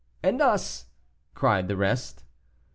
"And 0.23 0.41
us!" 0.41 0.87
cried 1.35 1.67
the 1.67 1.77
rest. 1.77 2.23